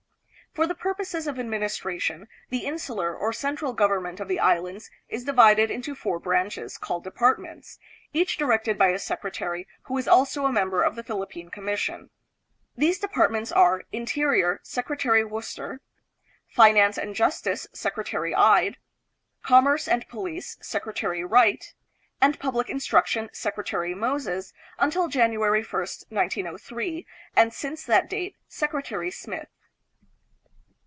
For 0.53 0.67
the 0.67 0.75
purposes 0.75 1.27
of 1.27 1.37
admin 1.37 1.63
istration, 1.63 2.27
the 2.49 2.65
insular, 2.65 3.15
or 3.15 3.31
central 3.31 3.71
government 3.71 4.19
of 4.19 4.27
the 4.27 4.41
Islands 4.41 4.91
is 5.07 5.23
divided 5.23 5.71
into 5.71 5.95
four 5.95 6.19
branches, 6.19 6.77
called 6.77 7.05
departments, 7.05 7.79
each 8.11 8.35
directed 8.35 8.77
by 8.77 8.89
a 8.89 8.99
secretary 8.99 9.65
who 9.83 9.97
is 9.97 10.09
also 10.09 10.45
a 10.45 10.51
member 10.51 10.83
of 10.83 10.97
the 10.97 11.03
Phil 11.05 11.25
ippine 11.25 11.49
Commission. 11.49 12.09
These 12.75 12.99
departments 12.99 13.53
are, 13.53 13.83
interior, 13.93 14.59
Sec 14.61 14.87
retary 14.87 15.25
Worcester; 15.25 15.79
finance 16.49 16.97
and 16.97 17.15
justice, 17.15 17.65
Secretary 17.71 18.35
Ide; 18.35 18.75
com 19.43 19.63
merce 19.63 19.87
and 19.87 20.05
police, 20.09 20.57
Secretary 20.61 21.23
Wright; 21.23 21.73
and 22.19 22.37
public 22.41 22.67
instruc 22.67 23.05
tion, 23.05 23.29
Secretary 23.31 23.95
Moses, 23.95 24.51
until 24.77 25.07
January 25.07 25.63
1, 25.63 25.71
1903, 26.09 27.07
and 27.37 27.53
since 27.53 27.85
312 27.85 27.85
THE 27.85 27.85
PHILIPPINES. 27.85 27.85
that 27.85 28.09
date 28.09 28.35
Secretary 28.49 29.09
Smith. 29.11 29.47